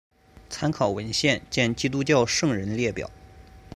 [0.49, 3.07] 参考文献见基督教圣人列表。